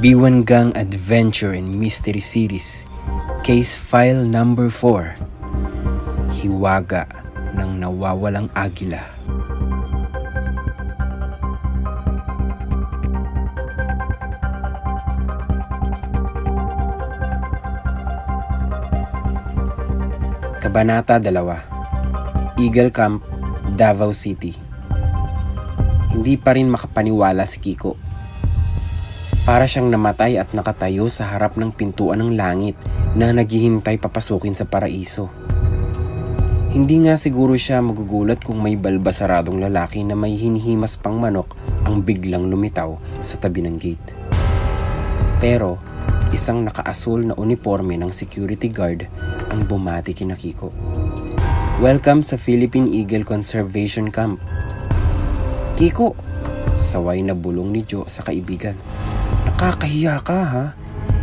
B1 0.00 0.48
Gang 0.48 0.72
Adventure 0.80 1.52
and 1.52 1.76
Mystery 1.76 2.24
Series 2.24 2.88
Case 3.44 3.76
File 3.76 4.24
Number 4.24 4.72
4 4.72 5.12
Hiwaga 6.40 7.04
ng 7.52 7.84
Nawawalang 7.84 8.48
Agila. 8.56 9.04
Kabanata 20.64 21.20
2 21.20 22.56
Eagle 22.56 22.88
Camp, 22.88 23.20
Davao 23.76 24.16
City. 24.16 24.56
Hindi 26.08 26.40
pa 26.40 26.56
rin 26.56 26.72
makapaniwala 26.72 27.44
si 27.44 27.60
Kiko 27.60 28.09
para 29.50 29.66
siyang 29.66 29.90
namatay 29.90 30.38
at 30.38 30.54
nakatayo 30.54 31.10
sa 31.10 31.26
harap 31.26 31.58
ng 31.58 31.74
pintuan 31.74 32.22
ng 32.22 32.38
langit 32.38 32.78
na 33.18 33.34
naghihintay 33.34 33.98
papasukin 33.98 34.54
sa 34.54 34.62
paraiso. 34.62 35.26
Hindi 36.70 37.02
nga 37.02 37.18
siguro 37.18 37.58
siya 37.58 37.82
magugulat 37.82 38.46
kung 38.46 38.62
may 38.62 38.78
balbasaradong 38.78 39.58
lalaki 39.58 40.06
na 40.06 40.14
may 40.14 40.38
hinihimas 40.38 40.94
pang 41.02 41.18
manok 41.18 41.58
ang 41.82 41.98
biglang 41.98 42.46
lumitaw 42.46 42.94
sa 43.18 43.42
tabi 43.42 43.66
ng 43.66 43.74
gate. 43.74 44.14
Pero 45.42 45.82
isang 46.30 46.62
nakaasul 46.62 47.26
na 47.26 47.34
uniforme 47.34 47.98
ng 47.98 48.06
security 48.14 48.70
guard 48.70 49.10
ang 49.50 49.66
bumati 49.66 50.14
kina 50.14 50.38
Kiko. 50.38 50.70
Welcome 51.82 52.22
sa 52.22 52.38
Philippine 52.38 52.86
Eagle 52.86 53.26
Conservation 53.26 54.14
Camp. 54.14 54.38
Kiko! 55.74 56.14
Saway 56.78 57.18
na 57.26 57.34
bulong 57.34 57.74
ni 57.74 57.82
Joe 57.82 58.06
sa 58.06 58.22
kaibigan. 58.22 58.78
Nakakahiya 59.60 60.24
ka 60.24 60.40
ha? 60.40 60.64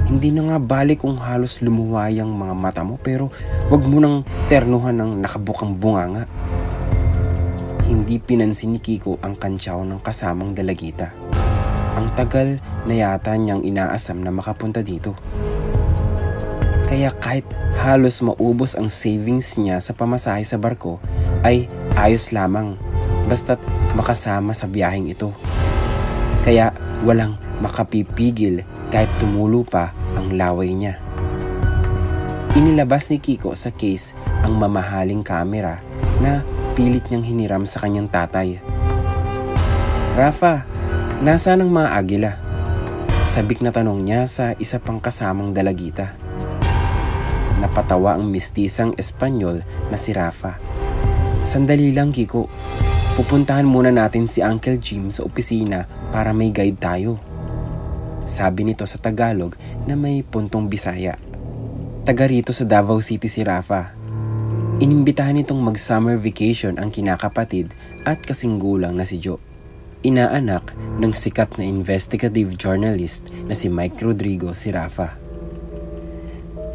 Hindi 0.06 0.30
na 0.30 0.46
nga 0.46 0.62
balik 0.62 1.02
kung 1.02 1.18
halos 1.18 1.58
lumuway 1.58 2.22
ang 2.22 2.38
mga 2.38 2.53
mata 2.53 2.86
mo 2.86 3.02
pero 3.02 3.34
wag 3.74 3.81
mo 3.81 3.98
nang 3.98 4.22
ternuhan 4.46 4.94
ng 4.94 5.25
nakabukang 5.25 5.74
bunganga. 5.74 6.30
Hindi 7.90 8.22
pinansin 8.22 8.78
ni 8.78 8.80
Kiko 8.80 9.18
ang 9.25 9.42
kantsaw 9.42 9.81
ng 9.81 9.98
kasamang 10.06 10.53
dalagita. 10.53 11.18
Ang 11.98 12.14
tagal 12.14 12.62
na 12.86 12.94
yata 12.94 13.34
niyang 13.34 13.66
inaasam 13.66 14.22
na 14.22 14.30
makapunta 14.30 14.86
dito. 14.86 15.18
Kaya 16.86 17.09
kahit 17.18 17.50
halos 17.81 18.22
maubos 18.22 18.78
ang 18.78 18.94
savings 18.94 19.58
niya 19.58 19.81
sa 19.81 19.98
pamasahe 19.98 20.46
sa 20.46 20.62
barko, 20.62 21.02
ay 21.42 21.66
ayos 21.98 22.30
lamang 22.30 22.78
basta't 23.25 23.58
makasama 23.98 24.54
sa 24.54 24.69
biyaheng 24.69 25.09
ito. 25.09 25.34
Kaya 26.46 26.69
walang 27.06 27.38
makapipigil 27.59 28.63
kahit 28.90 29.12
tumulo 29.19 29.68
pa 29.68 29.91
ang 30.16 30.34
laway 30.34 30.74
niya. 30.74 30.97
Inilabas 32.58 33.13
ni 33.13 33.22
Kiko 33.22 33.53
sa 33.53 33.69
case 33.69 34.18
ang 34.41 34.58
mamahaling 34.58 35.22
kamera 35.22 35.78
na 36.24 36.41
pilit 36.74 37.06
niyang 37.09 37.25
hiniram 37.25 37.63
sa 37.69 37.86
kanyang 37.86 38.09
tatay. 38.09 38.57
Rafa, 40.18 40.66
nasaan 41.22 41.62
ang 41.62 41.72
mga 41.74 41.90
agila? 41.94 42.31
Sabik 43.22 43.62
na 43.62 43.69
tanong 43.69 44.02
niya 44.02 44.25
sa 44.25 44.57
isa 44.57 44.81
pang 44.81 44.97
kasamang 44.97 45.53
dalagita. 45.53 46.18
Napatawa 47.62 48.18
ang 48.18 48.25
mistisang 48.25 48.97
Espanyol 48.97 49.62
na 49.94 49.97
si 50.00 50.13
Rafa. 50.13 50.57
Sandali 51.46 51.94
lang 51.94 52.09
Kiko, 52.09 52.50
pupuntahan 53.17 53.66
muna 53.66 53.89
natin 53.89 54.29
si 54.29 54.45
Uncle 54.45 54.78
Jim 54.78 55.09
sa 55.09 55.25
opisina 55.25 55.89
para 56.13 56.38
may 56.38 56.53
guide 56.53 56.78
tayo. 56.78 57.17
Sabi 58.29 58.61
nito 58.61 58.85
sa 58.85 59.01
Tagalog 59.01 59.57
na 59.89 59.97
may 59.97 60.21
puntong 60.21 60.69
Bisaya. 60.69 61.18
Taga 62.06 62.30
rito 62.30 62.53
sa 62.53 62.62
Davao 62.62 63.01
City 63.01 63.25
si 63.25 63.42
Rafa. 63.42 63.97
Inimbitahan 64.77 65.33
nitong 65.33 65.57
mag-summer 65.57 66.13
vacation 66.13 66.77
ang 66.77 66.94
kinakapatid 66.94 67.74
at 68.06 68.21
kasinggulang 68.21 68.94
na 68.94 69.01
si 69.01 69.18
Joe. 69.18 69.42
Inaanak 70.06 70.77
ng 71.01 71.09
sikat 71.09 71.57
na 71.57 71.65
investigative 71.65 72.53
journalist 72.53 73.33
na 73.50 73.57
si 73.57 73.65
Mike 73.65 73.97
Rodrigo 73.97 74.53
si 74.53 74.69
Rafa. 74.69 75.18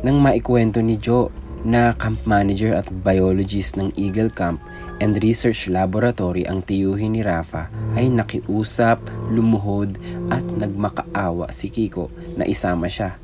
Nang 0.03 0.19
maikwento 0.19 0.83
ni 0.83 0.99
Joe 0.99 1.31
na 1.63 1.95
camp 1.95 2.19
manager 2.27 2.75
at 2.75 2.91
biologist 2.91 3.79
ng 3.79 3.95
Eagle 3.95 4.31
Camp 4.35 4.59
and 4.99 5.19
Research 5.23 5.71
Laboratory 5.71 6.47
ang 6.47 6.63
tiyuhin 6.63 7.15
ni 7.15 7.23
Rafa 7.23 7.71
ay 7.95 8.11
nakiusap, 8.11 9.03
lumuhod 9.31 9.99
at 10.31 10.43
nagmakaawa 10.43 11.51
si 11.55 11.71
Kiko 11.71 12.11
na 12.39 12.47
isama 12.47 12.91
siya. 12.91 13.19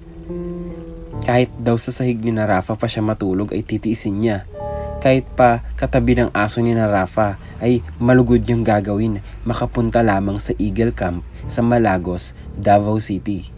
Kahit 1.23 1.50
daw 1.58 1.75
sa 1.76 1.90
sahig 1.90 2.23
ni 2.23 2.31
Rafa 2.35 2.79
pa 2.79 2.87
siya 2.87 3.02
matulog 3.02 3.50
ay 3.50 3.67
titiisin 3.67 4.23
niya. 4.23 4.38
Kahit 4.99 5.26
pa 5.38 5.62
katabi 5.79 6.19
ng 6.19 6.31
aso 6.34 6.58
ni 6.58 6.75
Rafa 6.75 7.38
ay 7.62 7.82
malugod 8.02 8.43
niyang 8.43 8.67
gagawin 8.67 9.23
makapunta 9.46 10.02
lamang 10.02 10.38
sa 10.38 10.55
Eagle 10.58 10.94
Camp 10.94 11.23
sa 11.46 11.62
Malagos, 11.62 12.34
Davao 12.58 12.99
City. 12.99 13.57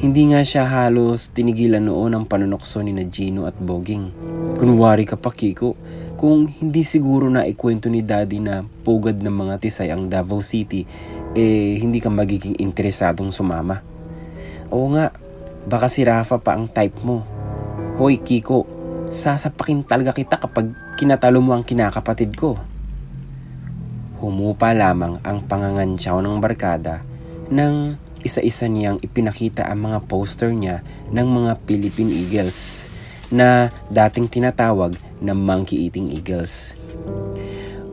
Hindi 0.00 0.32
nga 0.32 0.40
siya 0.40 0.64
halos 0.64 1.28
tinigilan 1.28 1.84
noon 1.84 2.16
ang 2.16 2.24
panunokso 2.24 2.80
ni 2.80 2.96
Gino 3.12 3.44
at 3.44 3.52
Boging. 3.60 4.08
Kunwari 4.56 5.04
ka 5.04 5.20
pa 5.20 5.28
Kiko, 5.28 5.76
kung 6.16 6.48
hindi 6.48 6.80
siguro 6.88 7.28
na 7.28 7.44
ikwento 7.44 7.92
ni 7.92 8.00
Daddy 8.00 8.40
na 8.40 8.64
pugad 8.64 9.20
ng 9.20 9.28
mga 9.28 9.60
tisay 9.60 9.92
ang 9.92 10.08
Davao 10.08 10.40
City, 10.40 10.88
eh 11.36 11.76
hindi 11.76 12.00
ka 12.00 12.08
magiging 12.08 12.56
interesadong 12.64 13.28
sumama. 13.28 13.84
Oo 14.72 14.88
nga, 14.96 15.12
baka 15.68 15.92
si 15.92 16.00
Rafa 16.00 16.40
pa 16.40 16.56
ang 16.56 16.72
type 16.72 16.96
mo. 17.04 17.20
Hoy 18.00 18.24
Kiko, 18.24 18.64
sasapakin 19.12 19.84
talaga 19.84 20.16
kita 20.16 20.40
kapag 20.40 20.96
kinatalo 20.96 21.44
mo 21.44 21.52
ang 21.52 21.60
kinakapatid 21.60 22.32
ko. 22.40 22.56
Humupa 24.16 24.72
lamang 24.72 25.20
ang 25.20 25.44
pangangansyaw 25.44 26.24
ng 26.24 26.40
barkada 26.40 27.04
nang 27.52 28.00
isa-isa 28.20 28.68
niyang 28.68 29.00
ipinakita 29.00 29.64
ang 29.64 29.90
mga 29.90 30.04
poster 30.04 30.52
niya 30.52 30.84
ng 31.08 31.26
mga 31.26 31.52
Philippine 31.64 32.12
Eagles 32.12 32.88
na 33.30 33.70
dating 33.88 34.26
tinatawag 34.26 34.98
na 35.22 35.32
Monkey 35.32 35.86
Eating 35.86 36.10
Eagles. 36.10 36.74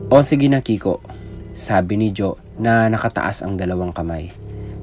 O 0.08 0.20
sige 0.24 0.48
na 0.48 0.64
Kiko, 0.64 1.04
sabi 1.52 2.00
ni 2.00 2.10
Joe 2.10 2.40
na 2.58 2.90
nakataas 2.90 3.44
ang 3.44 3.54
dalawang 3.54 3.94
kamay. 3.94 4.32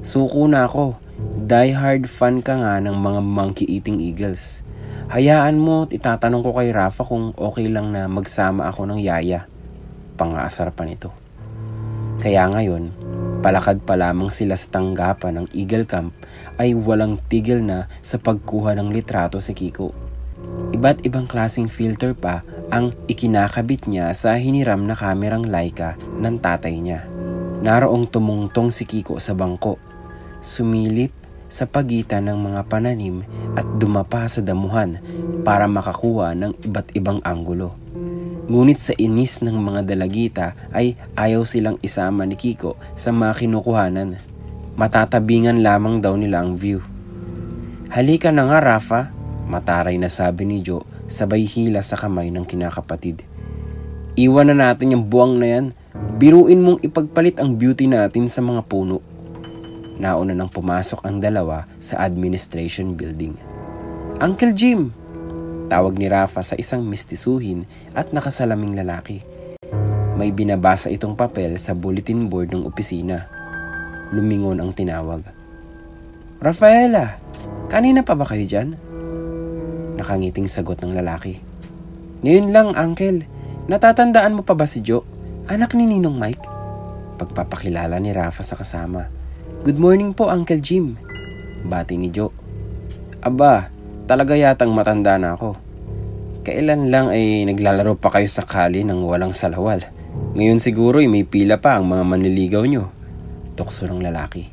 Suko 0.00 0.46
na 0.46 0.64
ako, 0.64 0.96
die 1.44 1.74
hard 1.74 2.06
fan 2.06 2.40
ka 2.40 2.56
nga 2.56 2.78
ng 2.80 2.94
mga 2.94 3.20
Monkey 3.20 3.66
Eating 3.68 4.00
Eagles. 4.00 4.62
Hayaan 5.06 5.58
mo 5.62 5.86
at 5.86 5.94
itatanong 5.94 6.42
ko 6.42 6.50
kay 6.56 6.74
Rafa 6.74 7.06
kung 7.06 7.30
okay 7.38 7.70
lang 7.70 7.94
na 7.94 8.10
magsama 8.10 8.66
ako 8.66 8.90
ng 8.90 8.98
yaya. 8.98 9.46
Pangaasar 10.18 10.74
pa 10.74 10.82
nito. 10.82 11.14
Kaya 12.18 12.48
ngayon, 12.48 12.90
palakad 13.46 13.78
pa 13.86 13.94
lamang 13.94 14.26
sila 14.26 14.58
sa 14.58 14.66
tanggapan 14.74 15.38
ng 15.38 15.46
Eagle 15.54 15.86
Camp 15.86 16.10
ay 16.58 16.74
walang 16.74 17.22
tigil 17.30 17.62
na 17.62 17.86
sa 18.02 18.18
pagkuha 18.18 18.74
ng 18.74 18.90
litrato 18.90 19.38
si 19.38 19.54
Kiko. 19.54 19.94
Iba't 20.74 21.06
ibang 21.06 21.30
klasing 21.30 21.70
filter 21.70 22.18
pa 22.18 22.42
ang 22.74 22.90
ikinakabit 23.06 23.86
niya 23.86 24.10
sa 24.18 24.34
hiniram 24.34 24.82
na 24.82 24.98
kamerang 24.98 25.46
Leica 25.46 25.94
ng 26.18 26.42
tatay 26.42 26.74
niya. 26.82 27.06
Naroong 27.62 28.10
tumungtong 28.10 28.74
si 28.74 28.82
Kiko 28.82 29.22
sa 29.22 29.30
bangko. 29.38 29.78
Sumilip 30.42 31.14
sa 31.46 31.70
pagitan 31.70 32.26
ng 32.26 32.50
mga 32.50 32.66
pananim 32.66 33.22
at 33.54 33.62
dumapa 33.78 34.26
sa 34.26 34.42
damuhan 34.42 34.98
para 35.46 35.70
makakuha 35.70 36.34
ng 36.34 36.66
iba't 36.66 36.98
ibang 36.98 37.22
anggulo. 37.22 37.85
Ngunit 38.46 38.78
sa 38.78 38.94
inis 38.94 39.42
ng 39.42 39.58
mga 39.58 39.80
dalagita 39.82 40.54
ay 40.70 40.94
ayaw 41.18 41.42
silang 41.42 41.78
isama 41.82 42.22
ni 42.22 42.38
Kiko 42.38 42.78
sa 42.94 43.10
mga 43.10 43.42
kinukuhanan. 43.42 44.18
Matatabingan 44.78 45.64
lamang 45.64 45.98
daw 45.98 46.14
nila 46.14 46.46
ang 46.46 46.54
view. 46.54 46.78
Halika 47.90 48.30
na 48.30 48.46
nga 48.46 48.58
Rafa, 48.62 49.10
mataray 49.50 49.98
na 49.98 50.06
sabi 50.10 50.46
ni 50.46 50.62
Joe 50.62 50.96
sabay 51.06 51.46
hila 51.46 51.80
sa 51.82 51.94
kamay 51.94 52.34
ng 52.34 52.42
kinakapatid. 52.42 53.22
Iwan 54.18 54.50
na 54.52 54.70
natin 54.70 54.94
yung 54.94 55.04
buwang 55.06 55.38
na 55.38 55.48
yan. 55.58 55.66
Biruin 56.16 56.60
mong 56.60 56.82
ipagpalit 56.82 57.38
ang 57.38 57.56
beauty 57.56 57.86
natin 57.86 58.26
sa 58.28 58.42
mga 58.42 58.64
puno. 58.66 59.00
Nauna 59.96 60.36
nang 60.36 60.52
pumasok 60.52 61.04
ang 61.04 61.22
dalawa 61.22 61.64
sa 61.80 62.00
administration 62.04 62.96
building. 62.96 63.36
Uncle 64.20 64.52
Jim, 64.52 64.92
Tawag 65.66 65.98
ni 65.98 66.06
Rafa 66.06 66.46
sa 66.46 66.54
isang 66.54 66.86
mistisuhin 66.86 67.66
at 67.90 68.14
nakasalaming 68.14 68.78
lalaki. 68.78 69.26
May 70.14 70.30
binabasa 70.30 70.94
itong 70.94 71.18
papel 71.18 71.58
sa 71.58 71.74
bulletin 71.74 72.30
board 72.30 72.54
ng 72.54 72.62
opisina. 72.62 73.26
Lumingon 74.14 74.62
ang 74.62 74.70
tinawag. 74.70 75.26
Rafaela, 76.38 77.18
kanina 77.66 78.06
pa 78.06 78.14
ba 78.14 78.22
kayo 78.22 78.46
dyan? 78.46 78.78
Nakangiting 79.98 80.46
sagot 80.46 80.78
ng 80.86 80.94
lalaki. 80.94 81.42
Ngayon 82.22 82.54
lang, 82.54 82.68
Uncle. 82.78 83.26
Natatandaan 83.66 84.38
mo 84.38 84.46
pa 84.46 84.54
ba 84.54 84.70
si 84.70 84.86
Joe? 84.86 85.02
Anak 85.50 85.74
ni 85.74 85.90
Ninong 85.90 86.14
Mike? 86.14 86.46
Pagpapakilala 87.18 87.98
ni 87.98 88.14
Rafa 88.14 88.46
sa 88.46 88.54
kasama. 88.54 89.10
Good 89.66 89.82
morning 89.82 90.14
po, 90.14 90.30
Uncle 90.30 90.62
Jim. 90.62 90.94
Bati 91.66 91.98
ni 91.98 92.14
Joe. 92.14 92.30
Aba, 93.18 93.74
Talaga 94.06 94.38
yatang 94.38 94.70
matanda 94.70 95.18
na 95.18 95.34
ako. 95.34 95.58
Kailan 96.46 96.94
lang 96.94 97.10
ay 97.10 97.42
naglalaro 97.42 97.98
pa 97.98 98.14
kayo 98.14 98.30
sa 98.30 98.46
kali 98.46 98.86
ng 98.86 99.02
walang 99.02 99.34
salawal. 99.34 99.82
Ngayon 100.38 100.62
siguro 100.62 101.02
ay 101.02 101.10
may 101.10 101.26
pila 101.26 101.58
pa 101.58 101.74
ang 101.74 101.90
mga 101.90 102.06
manliligaw 102.06 102.62
nyo. 102.70 102.86
Tukso 103.58 103.90
ng 103.90 103.98
lalaki. 103.98 104.46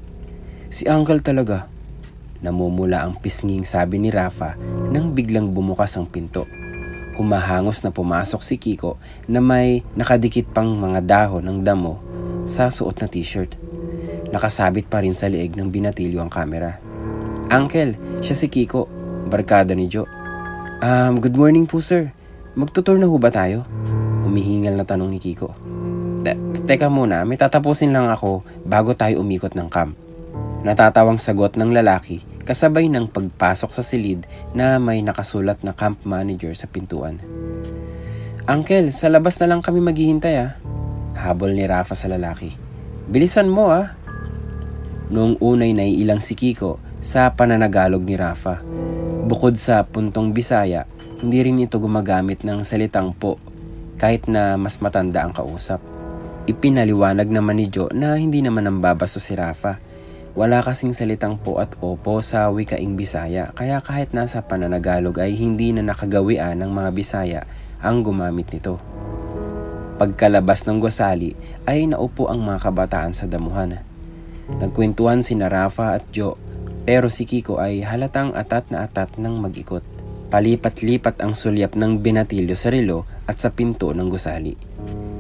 Si 0.74 0.90
Uncle 0.90 1.22
talaga. 1.22 1.70
Namumula 2.42 3.06
ang 3.06 3.22
pisnging 3.22 3.62
sabi 3.62 4.02
ni 4.02 4.10
Rafa 4.10 4.58
nang 4.90 5.14
biglang 5.14 5.54
bumukas 5.54 5.94
ang 6.02 6.10
pinto. 6.10 6.50
Humahangos 7.14 7.86
na 7.86 7.94
pumasok 7.94 8.42
si 8.42 8.58
Kiko 8.58 8.98
na 9.30 9.38
may 9.38 9.86
nakadikit 9.94 10.50
pang 10.50 10.74
mga 10.74 11.06
dahon 11.06 11.46
ng 11.46 11.62
damo 11.62 12.02
sa 12.50 12.74
suot 12.74 12.98
na 12.98 13.06
t-shirt. 13.06 13.54
Nakasabit 14.34 14.90
pa 14.90 15.06
rin 15.06 15.14
sa 15.14 15.30
leeg 15.30 15.54
ng 15.54 15.70
binatilyo 15.70 16.26
ang 16.26 16.34
kamera. 16.34 16.82
Uncle, 17.54 17.94
siya 18.26 18.34
si 18.34 18.50
Kiko 18.50 18.90
barkada 19.34 19.74
ni 19.74 19.90
Joe. 19.90 20.06
Um, 20.86 21.18
good 21.18 21.34
morning 21.34 21.66
po 21.66 21.82
sir. 21.82 22.14
Magtutur 22.54 23.02
na 23.02 23.10
ho 23.10 23.18
ba 23.18 23.34
tayo? 23.34 23.66
Humihingal 24.22 24.78
na 24.78 24.86
tanong 24.86 25.10
ni 25.10 25.18
Kiko. 25.18 25.58
Teka 26.70 26.86
muna, 26.94 27.26
may 27.26 27.34
tatapusin 27.34 27.90
lang 27.90 28.14
ako 28.14 28.46
bago 28.62 28.94
tayo 28.94 29.26
umikot 29.26 29.58
ng 29.58 29.74
camp. 29.74 29.98
Natatawang 30.62 31.18
sagot 31.18 31.58
ng 31.58 31.74
lalaki 31.74 32.22
kasabay 32.46 32.86
ng 32.94 33.10
pagpasok 33.10 33.74
sa 33.74 33.82
silid 33.82 34.30
na 34.54 34.78
may 34.78 35.02
nakasulat 35.02 35.66
na 35.66 35.74
camp 35.74 35.98
manager 36.06 36.54
sa 36.54 36.70
pintuan. 36.70 37.18
Uncle, 38.46 38.94
sa 38.94 39.10
labas 39.10 39.42
na 39.42 39.50
lang 39.50 39.66
kami 39.66 39.82
maghihintay 39.82 40.36
ah. 40.38 40.52
Habol 41.18 41.58
ni 41.58 41.66
Rafa 41.66 41.98
sa 41.98 42.06
lalaki. 42.06 42.54
Bilisan 43.10 43.50
mo 43.50 43.74
ah. 43.74 43.98
Noong 45.10 45.42
unay 45.42 45.74
naiilang 45.74 46.22
si 46.22 46.38
Kiko 46.38 46.78
sa 47.04 47.34
pananagalog 47.34 48.04
ni 48.04 48.16
Rafa 48.16 48.62
Bukod 49.24 49.56
sa 49.56 49.88
puntong 49.88 50.36
Bisaya, 50.36 50.84
hindi 51.24 51.40
rin 51.40 51.56
ito 51.64 51.80
gumagamit 51.80 52.44
ng 52.44 52.60
salitang 52.68 53.16
po 53.16 53.40
kahit 53.96 54.28
na 54.28 54.60
mas 54.60 54.84
matanda 54.84 55.24
ang 55.24 55.32
kausap. 55.32 55.80
Ipinaliwanag 56.44 57.32
naman 57.32 57.56
ni 57.56 57.72
Joe 57.72 57.88
na 57.96 58.20
hindi 58.20 58.44
naman 58.44 58.68
ang 58.68 58.84
babaso 58.84 59.24
si 59.24 59.32
Rafa. 59.32 59.80
Wala 60.36 60.60
kasing 60.60 60.92
salitang 60.92 61.40
po 61.40 61.64
at 61.64 61.72
opo 61.80 62.20
sa 62.20 62.52
wikaing 62.52 63.00
Bisaya 63.00 63.56
kaya 63.56 63.80
kahit 63.80 64.12
nasa 64.12 64.44
pananagalog 64.44 65.16
ay 65.24 65.40
hindi 65.40 65.72
na 65.72 65.88
nakagawian 65.88 66.60
ng 66.60 66.72
mga 66.76 66.90
Bisaya 66.92 67.42
ang 67.80 68.04
gumamit 68.04 68.52
nito. 68.52 68.76
Pagkalabas 70.04 70.68
ng 70.68 70.84
gusali 70.84 71.32
ay 71.64 71.88
naupo 71.88 72.28
ang 72.28 72.44
mga 72.44 72.60
kabataan 72.60 73.16
sa 73.16 73.24
damuhan. 73.24 73.80
Nagkwentuhan 74.60 75.24
si 75.24 75.40
Rafa 75.40 75.96
at 75.96 76.12
Joe 76.12 76.36
pero 76.84 77.08
si 77.08 77.24
Kiko 77.24 77.60
ay 77.60 77.84
halatang 77.84 78.36
atat 78.36 78.68
na 78.68 78.84
atat 78.84 79.16
ng 79.16 79.40
mag-ikot. 79.40 79.84
Palipat-lipat 80.28 81.24
ang 81.24 81.32
sulyap 81.38 81.80
ng 81.80 82.04
binatilyo 82.04 82.58
sa 82.58 82.74
relo 82.74 83.08
at 83.30 83.40
sa 83.40 83.54
pinto 83.54 83.96
ng 83.96 84.08
gusali. 84.12 84.58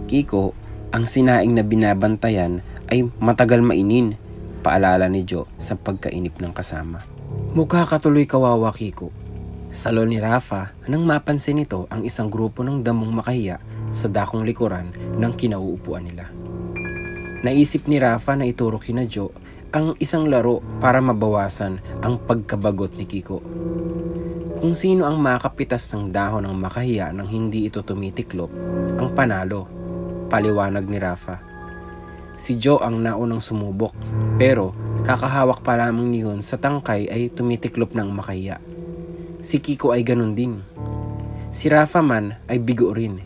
Kiko, 0.09 0.51
ang 0.91 1.07
sinaing 1.07 1.55
na 1.55 1.63
binabantayan 1.63 2.61
ay 2.91 3.07
matagal 3.17 3.63
mainin, 3.63 4.19
paalala 4.61 5.07
ni 5.07 5.23
Joe 5.23 5.47
sa 5.55 5.79
pagkainip 5.79 6.37
ng 6.37 6.51
kasama. 6.51 7.01
Mukha 7.55 7.87
katuloy 7.87 8.27
kawawa 8.27 8.73
Kiko. 8.73 9.13
Salo 9.73 10.05
ni 10.05 10.21
Rafa 10.21 10.69
nang 10.85 11.01
mapansin 11.01 11.57
nito 11.57 11.89
ang 11.89 12.05
isang 12.05 12.29
grupo 12.29 12.61
ng 12.61 12.85
damong 12.85 13.23
makahiya 13.23 13.57
sa 13.89 14.05
dakong 14.05 14.45
likuran 14.45 14.93
ng 15.17 15.33
kinauupuan 15.33 16.05
nila. 16.05 16.29
Naisip 17.41 17.89
ni 17.89 17.97
Rafa 17.97 18.37
na 18.37 18.45
ituro 18.45 18.77
kina 18.77 19.03
Joe 19.09 19.42
ang 19.73 19.97
isang 19.97 20.29
laro 20.29 20.61
para 20.77 21.01
mabawasan 21.01 21.81
ang 22.05 22.21
pagkabagot 22.21 22.93
ni 22.93 23.09
Kiko. 23.09 23.41
Kung 24.61 24.77
sino 24.77 25.09
ang 25.09 25.17
makapitas 25.17 25.89
ng 25.89 26.13
dahon 26.13 26.45
ng 26.45 26.53
makahiya 26.53 27.09
nang 27.09 27.25
hindi 27.25 27.65
ito 27.65 27.81
tumitiklop, 27.81 28.53
ang 29.01 29.09
panalo, 29.17 29.65
paliwanag 30.29 30.85
ni 30.85 31.01
Rafa. 31.01 31.41
Si 32.37 32.53
Joe 32.61 32.85
ang 32.85 33.01
naunang 33.01 33.41
sumubok, 33.41 33.97
pero 34.37 34.77
kakahawak 35.01 35.65
pa 35.65 35.73
lamang 35.73 36.13
niyon 36.13 36.45
sa 36.45 36.61
tangkay 36.61 37.09
ay 37.09 37.33
tumitiklop 37.33 37.97
ng 37.97 38.13
makahiya. 38.13 38.61
Si 39.41 39.57
Kiko 39.57 39.89
ay 39.89 40.05
ganun 40.05 40.37
din. 40.37 40.61
Si 41.49 41.65
Rafa 41.65 42.05
man 42.05 42.37
ay 42.45 42.61
bigo 42.61 42.93
rin. 42.93 43.25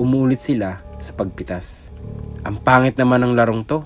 Umulit 0.00 0.40
sila 0.40 0.80
sa 0.96 1.12
pagpitas. 1.12 1.92
Ang 2.40 2.56
pangit 2.64 2.96
naman 2.96 3.20
ng 3.20 3.36
larong 3.36 3.62
to, 3.68 3.84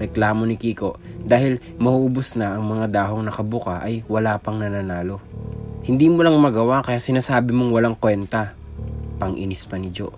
reklamo 0.00 0.46
ni 0.46 0.60
Kiko 0.60 0.96
dahil 1.22 1.60
maubos 1.80 2.36
na 2.38 2.56
ang 2.56 2.64
mga 2.68 2.88
dahong 2.92 3.26
nakabuka 3.26 3.82
ay 3.82 4.06
wala 4.06 4.38
pang 4.38 4.60
nananalo. 4.60 5.18
Hindi 5.82 6.06
mo 6.06 6.22
lang 6.22 6.38
magawa 6.38 6.84
kaya 6.86 7.02
sinasabi 7.02 7.50
mong 7.50 7.70
walang 7.74 7.96
kwenta. 7.98 8.54
Pang-inis 9.18 9.66
pa 9.66 9.78
ni 9.78 9.90
Joe. 9.90 10.14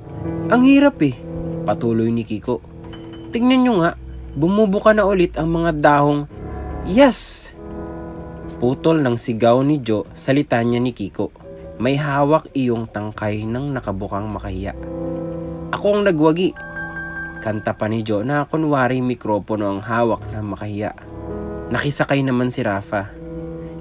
Ang 0.52 0.64
hirap 0.64 1.00
eh, 1.00 1.16
patuloy 1.64 2.12
ni 2.12 2.24
Kiko. 2.24 2.60
Tingnan 3.32 3.60
nyo 3.64 3.72
nga, 3.80 3.90
bumubuka 4.36 4.92
na 4.92 5.08
ulit 5.08 5.36
ang 5.40 5.50
mga 5.50 5.72
dahong 5.76 6.28
Yes! 6.84 7.48
Putol 8.60 9.00
ng 9.00 9.16
sigaw 9.16 9.64
ni 9.64 9.80
Jo, 9.80 10.04
salita 10.12 10.60
niya 10.60 10.84
ni 10.84 10.92
Kiko. 10.92 11.32
May 11.80 11.96
hawak 11.96 12.52
iyong 12.52 12.86
tangkay 12.86 13.48
ng 13.48 13.72
nakabukang 13.72 14.28
makahiya. 14.28 14.76
Ako 15.72 15.96
ang 15.96 16.02
nagwagi. 16.04 16.52
Kanta 17.44 17.76
pa 17.76 17.92
ni 17.92 18.00
Jo 18.00 18.24
na 18.24 18.48
kunwari 18.48 19.04
mikropono 19.04 19.68
ang 19.68 19.84
hawak 19.84 20.32
ng 20.32 20.56
makahiya. 20.56 20.96
Nakisakay 21.68 22.24
naman 22.24 22.48
si 22.48 22.64
Rafa. 22.64 23.12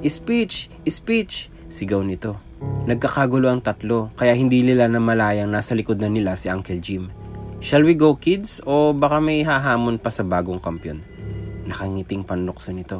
Speech! 0.04 0.68
Speech! 0.84 1.48
Sigaw 1.72 2.04
nito. 2.04 2.36
Nagkakagulo 2.84 3.48
ang 3.48 3.64
tatlo 3.64 4.12
kaya 4.20 4.36
hindi 4.36 4.68
nila 4.68 4.92
na 4.92 5.00
malayang 5.00 5.48
nasa 5.48 5.80
likod 5.80 5.96
na 6.04 6.12
nila 6.12 6.36
si 6.36 6.52
Uncle 6.52 6.84
Jim. 6.84 7.08
Shall 7.64 7.88
we 7.88 7.96
go 7.96 8.20
kids 8.20 8.60
o 8.68 8.92
baka 8.92 9.24
may 9.24 9.48
hahamon 9.48 9.96
pa 9.96 10.12
sa 10.12 10.28
bagong 10.28 10.60
kampyon? 10.60 11.00
Nakangiting 11.64 12.28
panlukso 12.28 12.76
nito. 12.76 13.00